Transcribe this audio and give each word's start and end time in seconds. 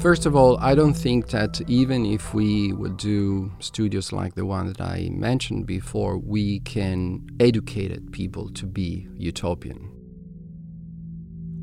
First 0.00 0.26
of 0.26 0.36
all, 0.36 0.56
I 0.60 0.76
don't 0.76 0.94
think 0.94 1.30
that 1.30 1.60
even 1.68 2.06
if 2.06 2.32
we 2.32 2.72
would 2.72 2.96
do 2.98 3.50
studios 3.58 4.12
like 4.12 4.36
the 4.36 4.46
one 4.46 4.68
that 4.68 4.80
I 4.80 5.08
mentioned 5.10 5.66
before, 5.66 6.18
we 6.18 6.60
can 6.60 7.26
educate 7.40 8.12
people 8.12 8.48
to 8.50 8.64
be 8.64 9.08
utopian. 9.16 9.90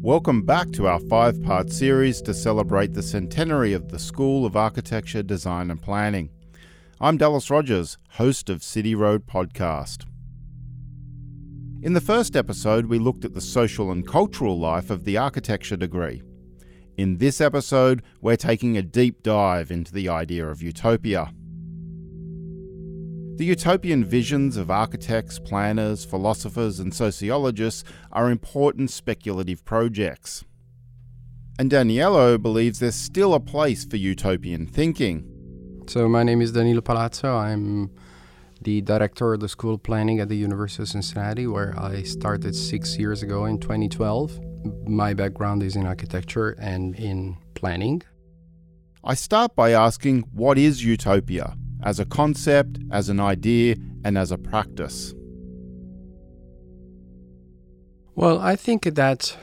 Welcome 0.02 0.42
back 0.42 0.72
to 0.74 0.86
our 0.86 1.00
five 1.00 1.42
part 1.44 1.72
series 1.72 2.22
to 2.24 2.34
celebrate 2.34 2.94
the 2.94 3.02
centenary 3.02 3.72
of 3.72 3.88
the 3.88 4.00
School 4.00 4.46
of 4.46 4.58
Architecture, 4.58 5.24
Design 5.24 5.72
and 5.72 5.82
Planning. 5.82 6.30
I'm 7.00 7.16
Dallas 7.16 7.50
Rogers, 7.50 7.98
host 8.10 8.50
of 8.50 8.64
City 8.64 8.96
Road 8.96 9.28
Podcast. 9.28 10.04
In 11.82 11.94
the 11.94 12.02
first 12.02 12.36
episode, 12.36 12.88
we 12.88 13.00
looked 13.00 13.24
at 13.24 13.34
the 13.34 13.40
social 13.40 13.92
and 13.92 14.06
cultural 14.06 14.60
life 14.60 14.90
of 14.90 15.06
the 15.06 15.16
architecture 15.16 15.78
degree. 15.78 16.22
In 16.98 17.18
this 17.18 17.42
episode, 17.42 18.04
we're 18.22 18.38
taking 18.38 18.78
a 18.78 18.82
deep 18.82 19.22
dive 19.22 19.70
into 19.70 19.92
the 19.92 20.08
idea 20.08 20.48
of 20.48 20.62
utopia. 20.62 21.34
The 23.36 23.44
utopian 23.44 24.06
visions 24.06 24.56
of 24.56 24.72
architects, 24.72 25.38
planners, 25.38 26.06
philosophers, 26.06 26.80
and 26.80 26.94
sociologists 26.94 27.84
are 28.14 28.32
important 28.32 28.92
speculative 28.92 29.66
projects. 29.66 30.46
And 31.60 31.70
Danilo 31.70 32.38
believes 32.38 32.80
there's 32.80 32.96
still 32.96 33.34
a 33.34 33.42
place 33.42 33.84
for 33.84 33.98
utopian 33.98 34.66
thinking. 34.66 35.84
So, 35.88 36.08
my 36.08 36.24
name 36.24 36.42
is 36.42 36.54
Danilo 36.54 36.80
Palazzo. 36.80 37.36
I'm 37.36 37.92
the 38.62 38.80
director 38.80 39.34
of 39.34 39.42
the 39.42 39.50
School 39.50 39.78
Planning 39.78 40.22
at 40.22 40.30
the 40.30 40.38
University 40.38 40.84
of 40.84 40.90
Cincinnati, 40.90 41.46
where 41.46 41.78
I 41.78 42.04
started 42.04 42.56
six 42.56 42.98
years 42.98 43.22
ago 43.22 43.44
in 43.44 43.60
2012 43.60 44.40
my 44.88 45.14
background 45.14 45.64
is 45.64 45.76
in 45.76 45.86
architecture 45.86 46.52
and 46.60 46.96
in 46.96 47.38
planning. 47.54 48.02
I 49.04 49.14
start 49.14 49.56
by 49.56 49.72
asking 49.72 50.24
what 50.34 50.58
is 50.58 50.84
utopia 50.84 51.56
as 51.86 52.00
a 52.00 52.06
concept, 52.06 52.80
as 52.92 53.10
an 53.10 53.20
idea, 53.20 53.76
and 54.04 54.18
as 54.18 54.32
a 54.32 54.38
practice? 54.38 55.14
Well, 58.16 58.40
I 58.40 58.56
think 58.56 58.84
that 58.96 59.38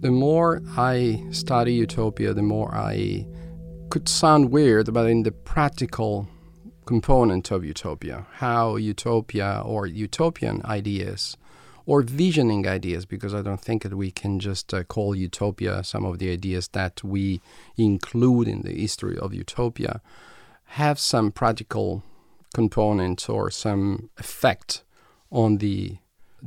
the 0.00 0.10
more 0.10 0.62
I 0.76 1.24
study 1.30 1.74
utopia, 1.74 2.34
the 2.34 2.42
more 2.42 2.74
I 2.74 3.26
could 3.90 4.08
sound 4.08 4.50
weird, 4.50 4.92
but 4.92 5.06
in 5.06 5.22
the 5.22 5.32
practical 5.32 6.28
component 6.86 7.50
of 7.50 7.64
utopia, 7.64 8.26
how 8.32 8.76
utopia 8.76 9.62
or 9.64 9.86
utopian 9.86 10.64
ideas 10.64 11.36
or 11.86 12.02
visioning 12.02 12.66
ideas, 12.66 13.06
because 13.06 13.32
I 13.32 13.42
don't 13.42 13.60
think 13.60 13.84
that 13.84 13.96
we 13.96 14.10
can 14.10 14.40
just 14.40 14.74
uh, 14.74 14.82
call 14.84 15.14
utopia 15.14 15.84
some 15.84 16.04
of 16.04 16.18
the 16.18 16.30
ideas 16.30 16.68
that 16.68 17.02
we 17.04 17.40
include 17.76 18.48
in 18.48 18.62
the 18.62 18.74
history 18.74 19.16
of 19.18 19.32
utopia 19.32 20.00
have 20.70 20.98
some 20.98 21.30
practical 21.30 22.02
component 22.52 23.28
or 23.30 23.50
some 23.50 24.10
effect 24.18 24.82
on 25.30 25.58
the 25.58 25.98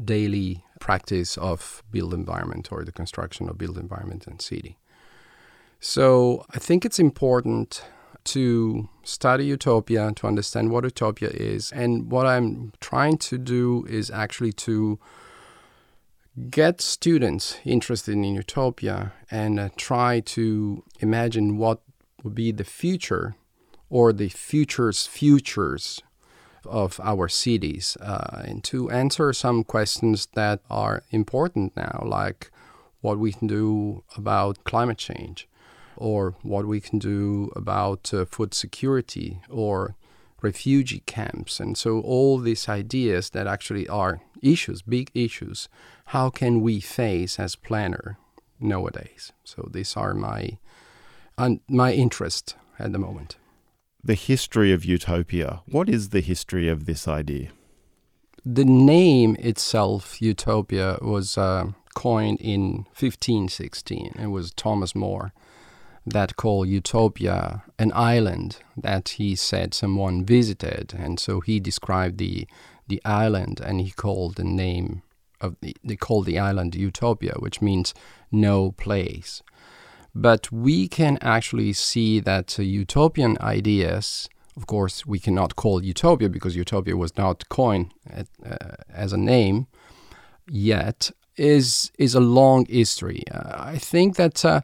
daily 0.04 0.64
practice 0.80 1.38
of 1.38 1.84
built 1.92 2.14
environment 2.14 2.72
or 2.72 2.84
the 2.84 2.92
construction 2.92 3.50
of 3.50 3.58
built 3.58 3.78
environment 3.78 4.28
and 4.28 4.42
city. 4.42 4.78
So 5.80 6.46
I 6.54 6.60
think 6.60 6.86
it's 6.86 7.00
important 7.00 7.86
to 8.26 8.90
study 9.04 9.46
utopia, 9.46 10.12
to 10.18 10.28
understand 10.28 10.72
what 10.72 10.84
utopia 10.84 11.30
is. 11.30 11.72
And 11.72 12.12
what 12.12 12.26
I'm 12.26 12.74
trying 12.82 13.18
to 13.20 13.38
do 13.38 13.86
is 13.90 14.12
actually 14.12 14.52
to 14.54 15.00
get 16.50 16.82
students 16.82 17.58
interested 17.66 18.14
in 18.14 18.24
utopia 18.24 19.14
and 19.30 19.60
uh, 19.60 19.70
try 19.76 20.20
to 20.22 20.84
imagine 21.00 21.58
what 21.58 21.82
would 22.24 22.36
be 22.36 22.52
the 22.52 22.64
future 22.64 23.36
or 23.90 24.14
the 24.14 24.30
future's 24.30 25.08
futures 25.08 26.02
of 26.66 27.00
our 27.04 27.28
cities 27.28 27.98
uh, 28.02 28.44
and 28.46 28.64
to 28.64 28.90
answer 28.92 29.34
some 29.34 29.64
questions 29.64 30.28
that 30.34 30.62
are 30.70 31.04
important 31.12 31.76
now, 31.76 32.04
like 32.06 32.52
what 33.02 33.18
we 33.18 33.32
can 33.32 33.48
do 33.48 34.04
about 34.16 34.64
climate 34.64 34.98
change 34.98 35.48
or 35.96 36.36
what 36.44 36.66
we 36.66 36.80
can 36.80 37.00
do 37.00 37.52
about 37.56 38.14
uh, 38.14 38.26
food 38.26 38.54
security 38.54 39.42
or 39.50 39.96
refugee 40.42 41.04
camps. 41.06 41.60
And 41.60 41.78
so, 41.78 42.00
all 42.00 42.38
these 42.38 42.70
ideas 42.70 43.32
that 43.32 43.48
actually 43.48 43.88
are 43.88 44.22
issues, 44.42 44.82
big 44.82 45.12
issues, 45.14 45.70
how 46.08 46.30
can 46.30 46.62
we 46.62 46.80
face 46.80 47.40
as 47.40 47.56
planner 47.56 48.18
nowadays? 48.60 49.32
So 49.44 49.70
these 49.72 49.96
are 49.96 50.14
my 50.14 50.58
uh, 51.38 51.56
my 51.70 51.94
interest 51.94 52.56
at 52.78 52.92
the 52.92 53.00
moment. 53.00 53.38
The 54.04 54.16
history 54.16 54.72
of 54.72 54.86
utopia. 54.86 55.62
What 55.66 55.90
is 55.90 56.10
the 56.10 56.22
history 56.22 56.68
of 56.68 56.86
this 56.86 57.08
idea? 57.08 57.50
The 58.46 58.66
name 58.66 59.36
itself, 59.40 60.22
utopia, 60.22 60.98
was 61.02 61.38
uh, 61.38 61.72
coined 61.96 62.40
in 62.40 62.86
1516. 62.98 64.16
It 64.18 64.28
was 64.28 64.52
Thomas 64.52 64.96
More 64.96 65.34
that 66.06 66.36
call 66.36 66.66
utopia 66.66 67.64
an 67.78 67.92
island 67.94 68.58
that 68.78 69.10
he 69.10 69.36
said 69.36 69.74
someone 69.74 70.26
visited, 70.26 70.94
and 70.98 71.20
so 71.20 71.40
he 71.42 71.60
described 71.60 72.18
the 72.18 72.48
the 72.88 73.02
island 73.06 73.62
and 73.64 73.80
he 73.80 73.92
called 73.92 74.36
the 74.36 74.44
name 74.44 75.04
of 75.42 75.56
the, 75.62 75.76
they 75.84 75.96
call 75.96 76.24
the 76.24 76.40
island 76.40 76.76
utopia, 76.76 77.34
which 77.40 77.62
means 77.62 77.94
no 78.32 78.72
place. 78.74 79.42
But 80.14 80.52
we 80.52 80.88
can 80.88 81.18
actually 81.22 81.74
see 81.74 82.20
that 82.20 82.60
uh, 82.60 82.64
utopian 82.64 83.38
ideas, 83.40 84.28
of 84.58 84.66
course, 84.68 85.06
we 85.06 85.20
cannot 85.20 85.56
call 85.56 85.84
utopia 85.84 86.30
because 86.30 86.56
utopia 86.56 86.98
was 86.98 87.16
not 87.16 87.48
coined 87.50 87.94
at, 88.10 88.28
uh, 88.46 88.76
as 88.92 89.14
a 89.14 89.18
name 89.18 89.68
yet, 90.50 91.12
is 91.38 91.92
is 91.98 92.16
a 92.16 92.20
long 92.20 92.66
history. 92.66 93.24
Uh, 93.32 93.56
I 93.74 93.78
think 93.78 94.16
that 94.18 94.44
uh, 94.44 94.62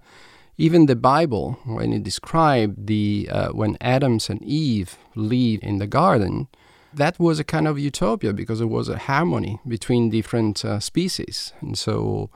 even 0.57 0.85
the 0.85 0.95
Bible, 0.95 1.59
when 1.65 1.91
it 1.93 2.03
described 2.03 2.87
the 2.87 3.29
uh, 3.31 3.49
when 3.49 3.77
Adams 3.81 4.29
and 4.29 4.41
Eve 4.41 4.97
live 5.15 5.59
in 5.61 5.79
the 5.79 5.87
garden, 5.87 6.47
that 6.93 7.19
was 7.19 7.39
a 7.39 7.43
kind 7.43 7.67
of 7.67 7.77
utopia 7.77 8.31
because 8.33 8.61
it 8.61 8.69
was 8.69 8.87
a 8.87 8.97
harmony 8.97 9.59
between 9.67 10.09
different 10.09 10.63
uh, 10.63 10.79
species. 10.79 11.53
And 11.59 11.77
so 11.77 12.29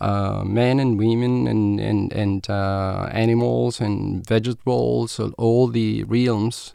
uh, 0.00 0.44
men 0.44 0.78
and 0.78 0.98
women 0.98 1.48
and, 1.48 1.80
and, 1.80 2.12
and 2.12 2.48
uh, 2.48 3.08
animals 3.10 3.80
and 3.80 4.26
vegetables, 4.26 5.18
all 5.38 5.66
the 5.66 6.04
realms 6.04 6.74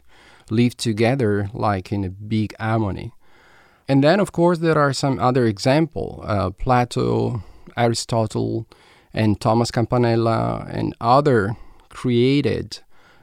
live 0.50 0.76
together 0.76 1.48
like 1.54 1.92
in 1.92 2.04
a 2.04 2.10
big 2.10 2.54
harmony. 2.58 3.12
And 3.88 4.04
then, 4.04 4.20
of 4.20 4.32
course, 4.32 4.58
there 4.58 4.78
are 4.78 4.92
some 4.92 5.18
other 5.18 5.46
examples 5.46 6.24
uh, 6.26 6.50
Plato, 6.50 7.42
Aristotle, 7.76 8.66
and 9.12 9.40
Thomas 9.40 9.70
Campanella, 9.70 10.66
and 10.70 10.94
other 11.00 11.56
created 11.88 12.78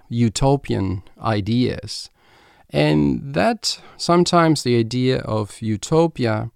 utopian 0.09 1.03
ideas 1.21 2.09
and 2.69 3.33
that 3.33 3.79
sometimes 3.95 4.63
the 4.63 4.77
idea 4.77 5.19
of 5.19 5.61
utopia 5.61 6.51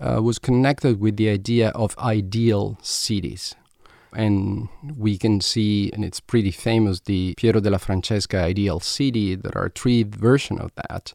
uh, 0.00 0.20
was 0.22 0.38
connected 0.38 1.00
with 1.00 1.16
the 1.16 1.28
idea 1.28 1.70
of 1.70 1.96
ideal 1.98 2.78
cities. 2.82 3.54
And 4.12 4.68
we 4.96 5.18
can 5.18 5.40
see, 5.40 5.90
and 5.92 6.04
it's 6.04 6.20
pretty 6.20 6.50
famous, 6.50 7.00
the 7.00 7.34
Piero 7.36 7.60
della 7.60 7.78
Francesca 7.78 8.38
ideal 8.38 8.80
city. 8.80 9.34
There 9.34 9.56
are 9.56 9.70
three 9.74 10.02
versions 10.02 10.60
of 10.60 10.70
that. 10.76 11.14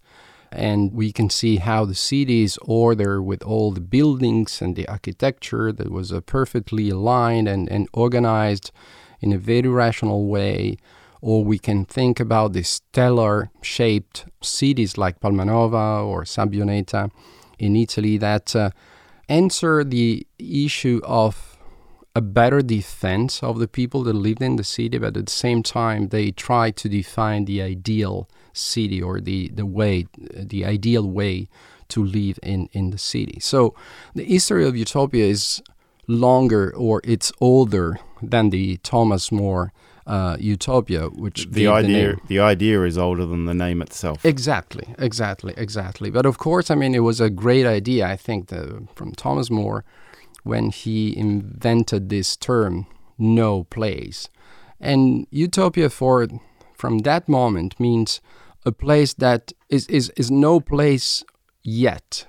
And 0.56 0.94
we 0.94 1.12
can 1.12 1.30
see 1.30 1.58
how 1.58 1.86
the 1.86 1.96
city 1.96 2.44
is 2.44 2.58
ordered 2.62 3.24
with 3.24 3.42
all 3.44 3.72
the 3.72 3.82
buildings 3.82 4.62
and 4.62 4.76
the 4.76 4.88
architecture 4.88 5.72
that 5.72 5.92
was 5.92 6.12
uh, 6.12 6.22
perfectly 6.22 6.90
aligned 6.90 7.48
and, 7.48 7.70
and 7.70 7.88
organized 7.94 8.72
in 9.20 9.34
a 9.34 9.38
very 9.38 9.68
rational 9.68 10.28
way. 10.28 10.78
Or 11.22 11.44
we 11.44 11.58
can 11.58 11.86
think 11.86 12.20
about 12.20 12.54
the 12.54 12.64
stellar 12.64 13.50
shaped 13.62 14.26
cities 14.42 14.98
like 14.98 15.22
Palmanova 15.22 16.06
or 16.06 16.24
Sabbioneta 16.24 17.10
in 17.58 17.76
Italy 17.76 18.18
that 18.18 18.56
uh, 18.56 18.70
answer 19.30 19.84
the 19.84 20.28
issue 20.38 21.02
of 21.04 21.58
a 22.16 22.22
better 22.22 22.62
defense 22.62 23.42
of 23.42 23.58
the 23.60 23.68
people 23.68 24.04
that 24.04 24.14
lived 24.14 24.42
in 24.42 24.58
the 24.58 24.64
city, 24.64 24.98
but 24.98 25.18
at 25.18 25.26
the 25.26 25.32
same 25.32 25.64
time, 25.64 26.10
they 26.10 26.30
try 26.32 26.70
to 26.70 26.88
define 26.88 27.46
the 27.46 27.62
ideal 27.62 28.30
city 28.54 29.02
or 29.02 29.20
the, 29.20 29.50
the 29.50 29.66
way, 29.66 30.08
the 30.18 30.64
ideal 30.66 31.10
way 31.10 31.50
to 31.90 32.04
live 32.04 32.40
in, 32.42 32.70
in 32.72 32.92
the 32.92 32.98
city. 32.98 33.40
So 33.40 33.76
the 34.16 34.24
history 34.24 34.66
of 34.66 34.76
utopia 34.76 35.26
is 35.26 35.62
longer 36.08 36.74
or 36.76 37.02
it's 37.04 37.32
older 37.40 38.00
than 38.22 38.50
the 38.50 38.78
Thomas 38.78 39.32
More 39.32 39.74
uh, 40.06 40.38
utopia, 40.40 41.08
which 41.08 41.48
the 41.50 41.68
idea 41.68 42.16
the, 42.16 42.22
the, 42.28 42.40
idea 42.40 42.84
is 42.84 42.98
older 42.98 43.26
than 43.26 43.46
the 43.46 43.54
name 43.54 43.82
itself. 43.82 44.26
Exactly, 44.26 44.94
exactly, 44.98 45.54
exactly. 45.56 46.10
But 46.10 46.26
of 46.26 46.38
course, 46.38 46.70
I 46.70 46.76
mean, 46.76 46.94
it 46.94 47.00
was 47.00 47.22
a 47.22 47.30
great 47.30 47.66
idea. 47.66 48.08
I 48.08 48.18
think 48.18 48.48
the, 48.48 48.86
from 48.96 49.14
Thomas 49.14 49.50
More 49.50 49.86
when 50.44 50.72
he 50.72 51.16
invented 51.16 52.10
this 52.10 52.36
term, 52.36 52.86
no 53.18 53.64
place, 53.66 54.28
and 54.80 55.26
utopia 55.32 55.90
for 55.90 56.28
from 56.76 57.00
that 57.00 57.30
moment 57.30 57.80
means 57.80 58.20
a 58.66 58.72
place 58.72 59.14
that 59.16 59.54
is 59.70 59.88
is, 59.88 60.12
is 60.18 60.32
no 60.32 60.60
place 60.60 61.24
yet, 61.64 62.28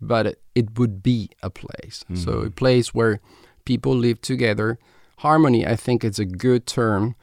but 0.00 0.26
it, 0.26 0.42
it 0.54 0.78
would 0.78 1.02
be 1.02 1.30
a 1.42 1.50
place. 1.50 2.04
Mm-hmm. 2.04 2.16
So 2.16 2.40
a 2.40 2.50
place 2.50 2.94
where 2.94 3.20
people 3.64 3.94
live 3.94 4.20
together 4.20 4.78
harmony, 5.18 5.66
I 5.66 5.76
think, 5.76 6.04
is 6.04 6.18
a 6.18 6.24
good 6.24 6.66
term 6.66 7.14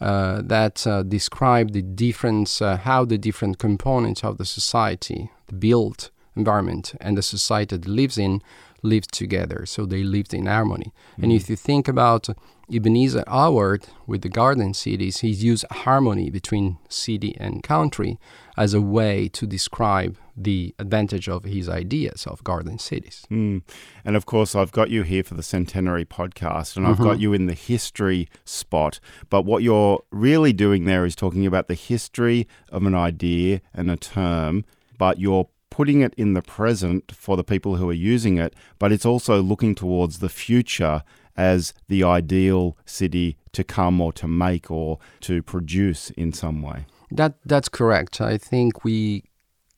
uh, 0.00 0.42
that 0.42 0.86
uh, 0.86 1.02
describe 1.02 1.72
the 1.72 1.82
difference, 1.82 2.60
uh, 2.60 2.76
how 2.76 3.04
the 3.04 3.18
different 3.18 3.58
components 3.58 4.24
of 4.24 4.38
the 4.38 4.44
society, 4.44 5.30
the 5.46 5.54
built 5.54 6.10
environment, 6.34 6.94
and 7.00 7.16
the 7.16 7.22
society 7.22 7.76
that 7.76 7.88
lives 7.88 8.18
in, 8.18 8.42
live 8.82 9.06
together. 9.08 9.64
So 9.66 9.86
they 9.86 10.02
lived 10.02 10.34
in 10.34 10.46
harmony. 10.46 10.92
Mm-hmm. 11.12 11.22
And 11.22 11.32
if 11.32 11.48
you 11.48 11.56
think 11.56 11.88
about 11.88 12.28
Ebenezer 12.72 13.24
Howard 13.26 13.86
with 14.06 14.22
the 14.22 14.28
garden 14.28 14.74
cities, 14.74 15.18
he's 15.18 15.44
used 15.44 15.64
harmony 15.70 16.30
between 16.30 16.78
city 16.88 17.36
and 17.38 17.62
country 17.62 18.18
as 18.56 18.74
a 18.74 18.80
way 18.80 19.28
to 19.28 19.46
describe 19.46 20.16
the 20.36 20.74
advantage 20.78 21.28
of 21.28 21.44
his 21.44 21.68
ideas 21.68 22.26
of 22.26 22.42
garden 22.44 22.78
cities. 22.78 23.26
Mm. 23.30 23.62
And 24.04 24.16
of 24.16 24.24
course, 24.26 24.54
I've 24.54 24.72
got 24.72 24.90
you 24.90 25.02
here 25.02 25.22
for 25.22 25.34
the 25.34 25.42
Centenary 25.42 26.04
podcast, 26.04 26.76
and 26.76 26.86
I've 26.86 26.94
mm-hmm. 26.94 27.04
got 27.04 27.20
you 27.20 27.32
in 27.32 27.46
the 27.46 27.54
history 27.54 28.28
spot. 28.44 28.98
But 29.28 29.44
what 29.44 29.62
you're 29.62 30.02
really 30.10 30.52
doing 30.52 30.84
there 30.84 31.04
is 31.04 31.14
talking 31.14 31.46
about 31.46 31.68
the 31.68 31.74
history 31.74 32.48
of 32.70 32.86
an 32.86 32.94
idea 32.94 33.60
and 33.74 33.90
a 33.90 33.96
term, 33.96 34.64
but 34.96 35.18
you're 35.18 35.48
putting 35.72 36.02
it 36.02 36.12
in 36.18 36.34
the 36.34 36.42
present 36.42 37.10
for 37.12 37.34
the 37.34 37.42
people 37.42 37.76
who 37.76 37.88
are 37.88 37.94
using 38.14 38.36
it, 38.36 38.54
but 38.78 38.92
it's 38.92 39.06
also 39.06 39.40
looking 39.40 39.74
towards 39.74 40.18
the 40.18 40.28
future 40.28 41.02
as 41.34 41.72
the 41.88 42.04
ideal 42.04 42.76
city 42.84 43.38
to 43.52 43.64
come 43.64 43.98
or 43.98 44.12
to 44.12 44.28
make 44.28 44.70
or 44.70 44.98
to 45.20 45.42
produce 45.42 46.10
in 46.10 46.30
some 46.30 46.60
way. 46.60 46.84
That 47.10 47.36
that's 47.46 47.70
correct. 47.70 48.20
I 48.20 48.36
think 48.36 48.84
we 48.84 49.24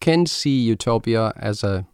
can 0.00 0.26
see 0.26 0.62
utopia 0.62 1.32
as 1.36 1.62
a 1.62 1.86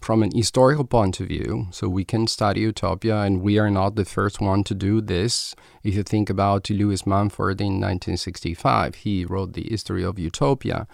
from 0.00 0.22
an 0.22 0.30
historical 0.32 0.84
point 0.84 1.18
of 1.18 1.26
view. 1.26 1.66
So 1.72 1.88
we 1.88 2.04
can 2.04 2.28
study 2.28 2.60
utopia, 2.60 3.16
and 3.22 3.42
we 3.42 3.58
are 3.58 3.70
not 3.70 3.96
the 3.96 4.04
first 4.04 4.40
one 4.40 4.62
to 4.64 4.74
do 4.74 5.00
this. 5.00 5.56
If 5.82 5.96
you 5.96 6.04
think 6.04 6.30
about 6.30 6.70
Lewis 6.70 7.04
Mumford 7.04 7.60
in 7.60 7.80
1965, 7.80 8.94
he 8.94 9.24
wrote 9.24 9.54
the 9.54 9.66
history 9.68 10.04
of 10.04 10.16
utopia. 10.16 10.86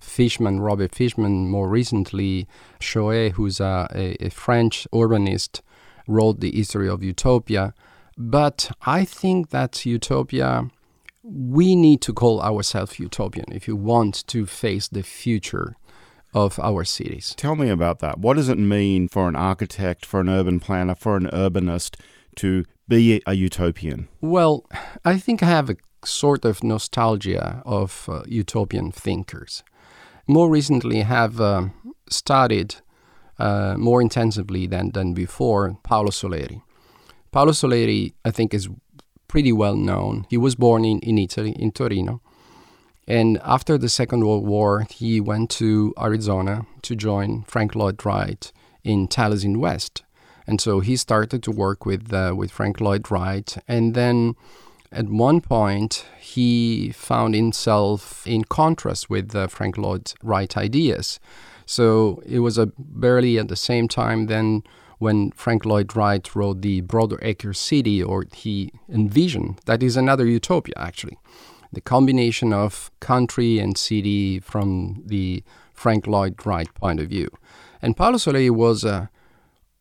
Fishman, 0.00 0.60
Robert 0.60 0.94
Fishman, 0.94 1.48
more 1.48 1.68
recently, 1.68 2.48
Choay, 2.80 3.32
who's 3.32 3.60
a, 3.60 3.88
a, 3.94 4.26
a 4.26 4.30
French 4.30 4.86
urbanist, 4.92 5.60
wrote 6.06 6.40
the 6.40 6.50
history 6.50 6.88
of 6.88 7.02
utopia. 7.02 7.74
But 8.16 8.70
I 8.82 9.04
think 9.04 9.50
that 9.50 9.86
utopia, 9.86 10.68
we 11.22 11.76
need 11.76 12.00
to 12.02 12.12
call 12.12 12.40
ourselves 12.40 12.98
utopian 12.98 13.52
if 13.52 13.68
you 13.68 13.76
want 13.76 14.26
to 14.28 14.46
face 14.46 14.88
the 14.88 15.02
future 15.02 15.76
of 16.34 16.58
our 16.60 16.84
cities. 16.84 17.34
Tell 17.36 17.56
me 17.56 17.68
about 17.68 17.98
that. 18.00 18.18
What 18.18 18.34
does 18.36 18.48
it 18.48 18.58
mean 18.58 19.08
for 19.08 19.28
an 19.28 19.36
architect, 19.36 20.06
for 20.06 20.20
an 20.20 20.28
urban 20.28 20.60
planner, 20.60 20.94
for 20.94 21.16
an 21.16 21.26
urbanist 21.32 21.96
to 22.36 22.64
be 22.88 23.22
a 23.26 23.34
utopian? 23.34 24.08
Well, 24.20 24.64
I 25.04 25.18
think 25.18 25.42
I 25.42 25.46
have 25.46 25.70
a 25.70 25.76
sort 26.04 26.44
of 26.44 26.62
nostalgia 26.62 27.62
of 27.64 28.08
uh, 28.08 28.22
utopian 28.26 28.92
thinkers. 28.92 29.62
More 30.26 30.50
recently, 30.50 31.00
have 31.00 31.40
uh, 31.40 31.68
studied 32.08 32.76
uh, 33.38 33.74
more 33.78 34.02
intensively 34.02 34.66
than, 34.66 34.90
than 34.92 35.14
before 35.14 35.78
Paolo 35.82 36.10
Soleri. 36.10 36.62
Paolo 37.32 37.52
Soleri, 37.52 38.12
I 38.24 38.30
think, 38.30 38.52
is 38.52 38.68
pretty 39.28 39.52
well 39.52 39.76
known. 39.76 40.26
He 40.28 40.36
was 40.36 40.54
born 40.54 40.84
in, 40.84 40.98
in 41.00 41.18
Italy, 41.18 41.52
in 41.52 41.70
Torino. 41.72 42.20
And 43.06 43.40
after 43.42 43.78
the 43.78 43.88
Second 43.88 44.24
World 44.24 44.46
War, 44.46 44.86
he 44.90 45.20
went 45.20 45.50
to 45.50 45.94
Arizona 45.98 46.66
to 46.82 46.94
join 46.94 47.42
Frank 47.42 47.74
Lloyd 47.74 48.04
Wright 48.04 48.52
in 48.84 49.08
Taliesin 49.08 49.56
West. 49.56 50.02
And 50.46 50.60
so 50.60 50.80
he 50.80 50.96
started 50.96 51.42
to 51.44 51.50
work 51.50 51.86
with, 51.86 52.12
uh, 52.12 52.34
with 52.36 52.50
Frank 52.50 52.80
Lloyd 52.80 53.10
Wright. 53.10 53.56
And 53.66 53.94
then 53.94 54.34
at 54.92 55.06
one 55.06 55.40
point, 55.40 56.04
he 56.18 56.90
found 56.90 57.34
himself 57.34 58.26
in 58.26 58.44
contrast 58.44 59.08
with 59.08 59.34
uh, 59.34 59.46
Frank 59.46 59.78
Lloyd 59.78 60.12
Wright 60.22 60.56
ideas. 60.56 61.20
So 61.64 62.22
it 62.26 62.40
was 62.40 62.58
a 62.58 62.72
barely 62.76 63.38
at 63.38 63.48
the 63.48 63.56
same 63.56 63.86
time 63.86 64.26
then 64.26 64.64
when 64.98 65.30
Frank 65.30 65.64
Lloyd 65.64 65.94
Wright 65.96 66.34
wrote 66.34 66.60
the 66.60 66.82
Broadacre 66.82 67.56
City, 67.56 68.02
or 68.02 68.26
he 68.34 68.72
envisioned 68.88 69.60
that 69.64 69.82
is 69.82 69.96
another 69.96 70.26
utopia 70.26 70.74
actually, 70.76 71.18
the 71.72 71.80
combination 71.80 72.52
of 72.52 72.90
country 73.00 73.58
and 73.58 73.78
city 73.78 74.40
from 74.40 75.02
the 75.06 75.42
Frank 75.72 76.06
Lloyd 76.06 76.44
Wright 76.44 76.72
point 76.74 77.00
of 77.00 77.08
view. 77.08 77.30
And 77.80 77.96
Paolo 77.96 78.18
Soleri 78.18 78.50
was 78.50 78.84
uh, 78.84 79.06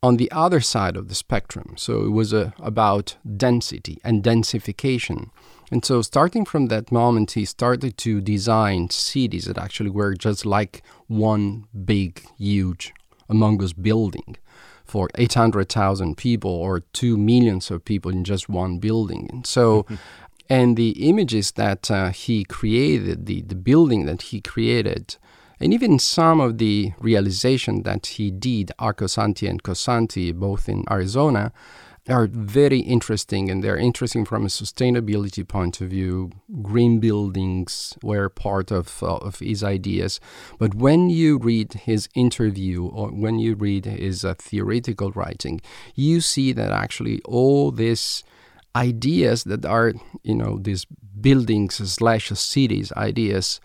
on 0.02 0.18
the 0.18 0.32
other 0.32 0.62
side 0.62 0.96
of 0.96 1.10
the 1.10 1.16
spectrum, 1.16 1.74
so 1.78 2.04
it 2.04 2.10
was 2.10 2.34
uh, 2.34 2.52
about 2.60 3.18
density 3.38 4.00
and 4.04 4.24
densification. 4.24 5.30
And 5.72 5.86
so, 5.86 6.02
starting 6.02 6.46
from 6.46 6.68
that 6.68 6.92
moment, 6.92 7.32
he 7.32 7.46
started 7.46 7.98
to 8.00 8.22
design 8.22 8.90
cities 8.90 9.46
that 9.46 9.58
actually 9.58 9.92
were 9.92 10.16
just 10.16 10.46
like 10.46 10.82
one 11.08 11.66
big, 11.86 12.24
huge, 12.38 12.94
humongous 13.30 13.80
building 13.80 14.38
for 14.86 15.10
800,000 15.16 16.18
people 16.18 16.52
or 16.52 16.80
2 16.80 17.16
millions 17.16 17.70
of 17.70 17.86
people 17.86 18.12
in 18.12 18.24
just 18.24 18.50
one 18.50 18.80
building. 18.80 19.30
And 19.32 19.46
so, 19.46 19.86
and 20.50 20.76
the 20.76 21.08
images 21.08 21.52
that 21.52 21.92
uh, 21.92 22.10
he 22.10 22.44
created, 22.44 23.28
the, 23.28 23.42
the 23.42 23.56
building 23.56 24.06
that 24.08 24.24
he 24.24 24.42
created, 24.42 25.18
and 25.60 25.74
even 25.74 26.00
some 26.00 26.40
of 26.40 26.58
the 26.58 26.94
realization 27.00 27.84
that 27.84 28.06
he 28.06 28.32
did, 28.32 28.72
Arcosanti 28.80 29.50
and 29.50 29.62
Cosanti, 29.62 30.34
both 30.34 30.70
in 30.70 30.86
Arizona, 30.90 31.52
are 32.08 32.28
very 32.28 32.80
interesting 32.80 33.50
and 33.50 33.64
they're 33.64 33.78
interesting 33.78 34.26
from 34.26 34.46
a 34.46 34.50
sustainability 34.50 35.48
point 35.48 35.80
of 35.82 35.90
view. 35.90 36.32
Green 36.62 37.00
buildings 37.00 37.98
were 38.02 38.30
part 38.30 38.72
of, 38.72 39.04
uh, 39.04 39.18
of 39.18 39.40
his 39.40 39.64
ideas. 39.64 40.20
But 40.58 40.74
when 40.74 41.10
you 41.10 41.38
read 41.38 41.74
his 41.74 42.10
interview 42.16 42.86
or 42.86 43.10
when 43.10 43.38
you 43.40 43.56
read 43.56 43.86
his 43.86 44.26
uh, 44.26 44.34
theoretical 44.40 45.12
writing, 45.12 45.62
you 45.94 46.22
see 46.22 46.52
that 46.54 46.72
actually 46.72 47.22
all 47.26 47.72
these 47.72 48.24
ideas 48.76 49.44
that 49.44 49.66
are, 49.66 49.94
you 50.24 50.36
know, 50.36 50.58
these 50.60 50.86
buildings 51.20 51.76
slash 51.76 52.30
cities 52.30 52.92
ideas, 52.94 53.60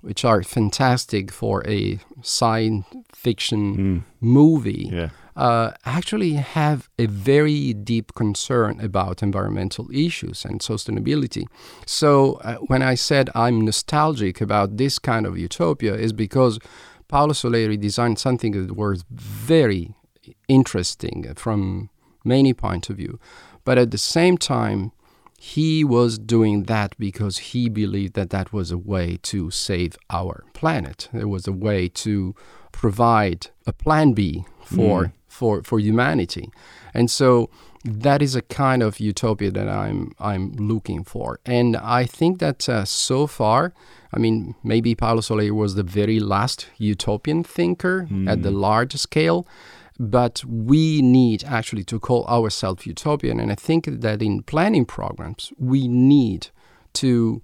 which 0.00 0.24
are 0.24 0.42
fantastic 0.42 1.30
for 1.30 1.66
a 1.66 1.98
science 2.22 2.86
fiction 3.12 3.76
mm. 3.76 4.02
movie. 4.20 4.88
Yeah 4.92 5.10
uh, 5.40 5.72
actually 5.86 6.34
have 6.34 6.88
a 6.98 7.06
very 7.06 7.72
deep 7.72 8.14
concern 8.14 8.78
about 8.80 9.22
environmental 9.22 9.88
issues 9.90 10.44
and 10.44 10.60
sustainability. 10.60 11.46
So 11.86 12.34
uh, 12.44 12.56
when 12.66 12.82
I 12.82 12.94
said 12.94 13.30
I'm 13.34 13.62
nostalgic 13.62 14.40
about 14.42 14.76
this 14.76 14.98
kind 14.98 15.24
of 15.26 15.38
utopia, 15.38 15.94
is 15.94 16.12
because 16.12 16.58
Paolo 17.08 17.32
Soleri 17.32 17.80
designed 17.80 18.18
something 18.18 18.52
that 18.52 18.76
was 18.76 19.04
very 19.10 19.94
interesting 20.46 21.32
from 21.36 21.88
many 22.22 22.52
points 22.52 22.90
of 22.90 22.96
view, 22.98 23.18
but 23.64 23.78
at 23.78 23.90
the 23.90 23.98
same 23.98 24.36
time. 24.36 24.92
He 25.42 25.84
was 25.84 26.18
doing 26.18 26.64
that 26.64 26.94
because 26.98 27.38
he 27.38 27.70
believed 27.70 28.12
that 28.12 28.28
that 28.28 28.52
was 28.52 28.70
a 28.70 28.76
way 28.76 29.18
to 29.22 29.50
save 29.50 29.96
our 30.10 30.44
planet. 30.52 31.08
It 31.14 31.30
was 31.30 31.46
a 31.48 31.52
way 31.52 31.88
to 32.04 32.34
provide 32.72 33.46
a 33.66 33.72
plan 33.72 34.12
B 34.12 34.44
for 34.62 35.04
mm 35.04 35.12
for 35.30 35.62
for 35.62 35.78
humanity, 35.78 36.50
and 36.92 37.10
so 37.10 37.48
that 37.84 38.20
is 38.20 38.34
a 38.34 38.42
kind 38.42 38.82
of 38.82 39.00
utopia 39.00 39.50
that 39.50 39.68
I'm 39.68 40.12
I'm 40.18 40.52
looking 40.52 41.04
for, 41.04 41.38
and 41.46 41.76
I 41.76 42.04
think 42.04 42.40
that 42.40 42.68
uh, 42.68 42.84
so 42.84 43.26
far. 43.26 43.72
I 44.12 44.18
mean, 44.18 44.56
maybe 44.64 44.96
Paolo 44.96 45.20
Soleri 45.20 45.52
was 45.52 45.76
the 45.76 45.84
very 45.84 46.18
last 46.18 46.66
utopian 46.78 47.44
thinker 47.44 48.08
mm. 48.10 48.28
at 48.28 48.42
the 48.42 48.50
hmm. 48.50 48.56
large 48.56 48.96
scale, 48.96 49.46
but 50.00 50.42
we 50.46 51.02
need 51.02 51.44
actually 51.44 51.84
to 51.84 52.00
call 52.00 52.24
ourselves 52.24 52.86
utopian. 52.86 53.38
And 53.38 53.52
I 53.52 53.54
think 53.54 53.84
that 53.84 54.22
in 54.22 54.42
planning 54.42 54.86
programs, 54.86 55.52
we 55.58 55.88
need 55.88 56.48
to 56.94 57.42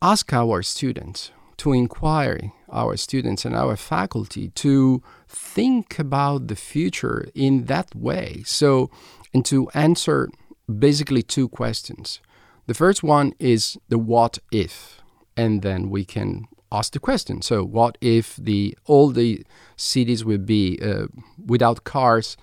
ask 0.00 0.32
our 0.32 0.62
students 0.62 1.32
to 1.58 1.74
inquire 1.74 2.52
our 2.72 2.96
students 2.96 3.44
and 3.44 3.54
our 3.54 3.76
faculty 3.76 4.48
to 4.48 5.02
think 5.28 5.98
about 5.98 6.48
the 6.48 6.56
future 6.56 7.28
in 7.34 7.66
that 7.66 7.94
way. 7.94 8.42
So, 8.46 8.90
and 9.34 9.44
to 9.44 9.68
answer 9.74 10.30
basically 10.78 11.22
two 11.22 11.46
questions. 11.46 12.22
The 12.68 12.74
first 12.74 13.02
one 13.02 13.34
is 13.38 13.76
the 13.90 13.98
what 13.98 14.38
if, 14.50 15.02
and 15.36 15.60
then 15.60 15.90
we 15.90 16.06
can 16.06 16.46
ask 16.72 16.92
the 16.92 16.98
question. 16.98 17.42
So, 17.42 17.64
what 17.64 17.98
if 18.00 18.36
the 18.36 18.76
all 18.86 19.10
the 19.10 19.44
cities 19.76 20.24
would 20.24 20.46
be 20.46 20.78
uh, 20.82 21.06
without 21.44 21.84
cars, 21.84 22.36